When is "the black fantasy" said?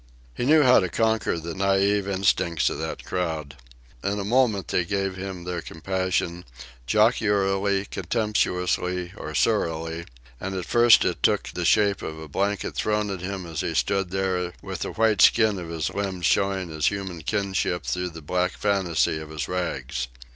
18.09-19.19